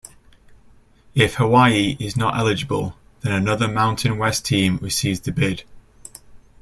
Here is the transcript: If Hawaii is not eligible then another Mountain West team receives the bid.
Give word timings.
If 1.13 1.35
Hawaii 1.35 1.95
is 1.99 2.17
not 2.17 2.35
eligible 2.35 2.97
then 3.19 3.33
another 3.33 3.67
Mountain 3.67 4.17
West 4.17 4.43
team 4.47 4.77
receives 4.81 5.19
the 5.19 5.31
bid. 5.31 5.63